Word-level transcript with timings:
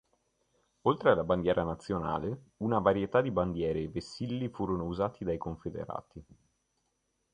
Oltre 0.81 1.11
alla 1.11 1.23
bandiera 1.23 1.61
nazionale, 1.63 2.53
una 2.61 2.79
varietà 2.79 3.21
di 3.21 3.29
bandiere 3.29 3.81
e 3.83 3.87
vessilli 3.87 4.49
furono 4.49 4.85
usati 4.85 5.23
dai 5.23 5.37
confederati. 5.37 6.25